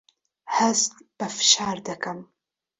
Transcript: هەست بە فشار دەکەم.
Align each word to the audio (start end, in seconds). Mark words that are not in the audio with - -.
هەست 0.55 0.93
بە 1.17 1.27
فشار 1.37 1.77
دەکەم. 1.87 2.19